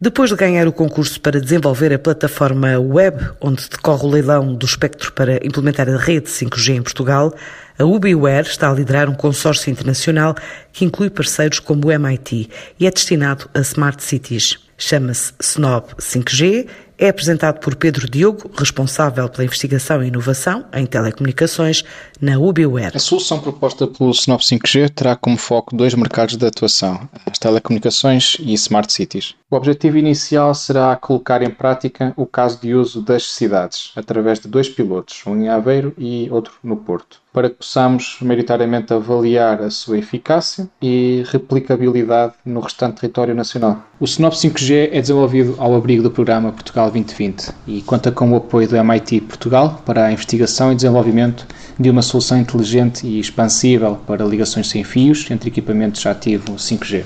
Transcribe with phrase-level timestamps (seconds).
[0.00, 4.64] Depois de ganhar o concurso para desenvolver a plataforma web onde decorre o leilão do
[4.64, 7.34] espectro para implementar a rede 5G em Portugal,
[7.76, 10.36] a UbiWare está a liderar um consórcio internacional
[10.72, 12.48] que inclui parceiros como o MIT
[12.78, 14.60] e é destinado a Smart Cities.
[14.76, 16.68] Chama-se SNOB 5G
[16.98, 21.84] é apresentado por Pedro Diogo, responsável pela investigação e inovação em telecomunicações
[22.20, 22.96] na UbiWare.
[22.96, 28.36] A solução proposta pelo Snop 5G terá como foco dois mercados de atuação, as telecomunicações
[28.40, 29.34] e smart cities.
[29.50, 34.48] O objetivo inicial será colocar em prática o caso de uso das cidades, através de
[34.48, 39.70] dois pilotos, um em Aveiro e outro no Porto, para que possamos maioritariamente avaliar a
[39.70, 43.82] sua eficácia e replicabilidade no restante território nacional.
[44.00, 48.36] O Snop 5G é desenvolvido ao abrigo do programa Portugal 2020 e conta com o
[48.36, 51.46] apoio do MIT Portugal para a investigação e desenvolvimento
[51.78, 57.04] de uma solução inteligente e expansível para ligações sem fios entre equipamentos ativos 5G.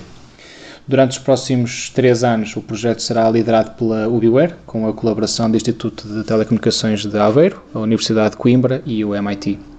[0.86, 5.56] Durante os próximos três anos, o projeto será liderado pela UbiWare, com a colaboração do
[5.56, 9.71] Instituto de Telecomunicações de Aveiro, a Universidade de Coimbra e o MIT.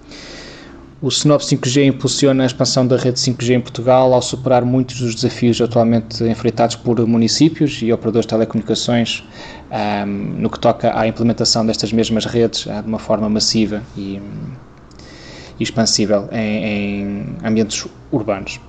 [1.04, 5.14] O Snop 5G impulsiona a expansão da rede 5G em Portugal ao superar muitos dos
[5.14, 9.22] desafios atualmente enfrentados por municípios e operadores de telecomunicações
[9.70, 14.22] um, no que toca à implementação destas mesmas redes uh, de uma forma massiva e,
[15.60, 18.62] e expansível em, em, ambientes urbanos.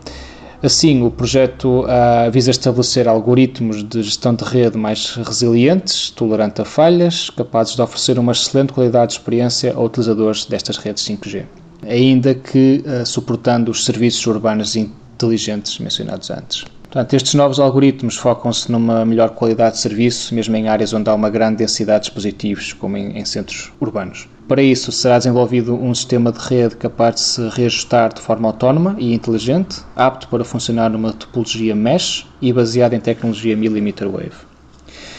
[0.60, 6.64] Assim, o projeto uh, visa estabelecer algoritmos de gestão de rede mais resilientes, tolerantes a
[6.64, 11.44] falhas, capazes de oferecer uma excelente qualidade de experiência a utilizadores destas redes 5G
[11.82, 16.64] ainda que uh, suportando os serviços urbanos inteligentes mencionados antes.
[16.94, 21.14] Portanto, estes novos algoritmos focam-se numa melhor qualidade de serviço, mesmo em áreas onde há
[21.14, 24.28] uma grande densidade de dispositivos, como em, em, centros urbanos.
[24.46, 28.94] Para isso, será desenvolvido um sistema de rede capaz de se reajustar de forma autónoma
[28.96, 34.30] e inteligente, apto para funcionar numa topologia mesh e baseado em tecnologia millimeter wave.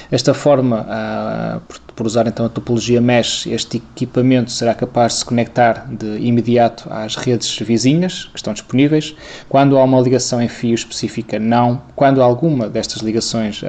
[0.09, 1.59] Esta forma, ah,
[1.96, 6.88] por usar então a topologia mesh, este equipamento será capaz de se conectar de imediato
[6.92, 9.16] às redes vizinhas que estão disponíveis.
[9.47, 11.81] Quando há uma ligação em fio específica, não.
[11.96, 13.66] Quando alguma destas ligações uh,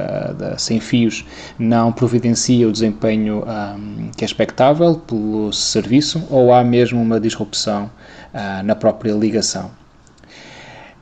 [0.58, 1.24] sem fios
[1.58, 3.76] não providencia o desempenho um, ah,
[4.16, 7.90] que é expectável pelo serviço, ou há mesmo uma disrupção
[8.34, 9.70] uh, na própria ligação.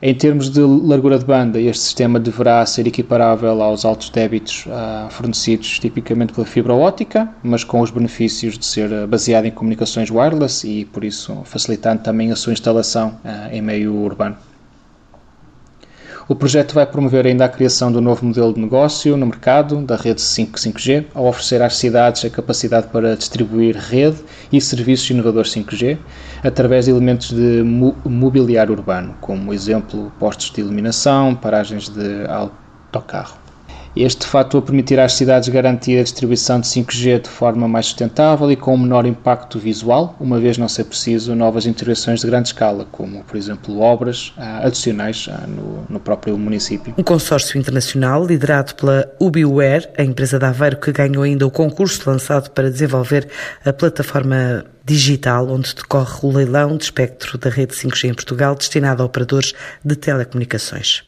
[0.01, 5.09] Em termos de largura de banda, este sistema deverá ser equiparável aos altos débitos uh,
[5.09, 10.67] fornecidos tipicamente pela fibra óptica, mas com os benefícios de ser baseado em comunicações wireless
[10.67, 14.35] e, por isso, facilitando também a sua instalação uh, em meio urbano.
[16.27, 19.95] O projeto vai promover ainda a criação do novo modelo de negócio no mercado da
[19.95, 24.17] rede 5, g ao oferecer às cidades a capacidade para distribuir rede
[24.51, 25.99] e serviços inovadores 5G
[26.43, 33.44] através de elementos de mobiliário urbano, como exemplo postos de iluminação, paragens de autocarro.
[33.95, 38.55] Este fator permitirá às cidades garantir a distribuição de 5G de forma mais sustentável e
[38.57, 42.85] com um menor impacto visual, uma vez não ser preciso novas intervenções de grande escala,
[42.91, 46.93] como, por exemplo, obras ah, adicionais ah, no, no, próprio município.
[46.97, 52.09] Um consórcio internacional liderado pela UbiWare, a empresa de Aveiro que ganhou ainda o concurso
[52.09, 53.29] lançado para desenvolver
[53.63, 59.01] a plataforma digital onde decorre o leilão de espectro da rede 5G em Portugal destinado
[59.01, 59.53] a operadores
[59.83, 61.03] de telecomunicações.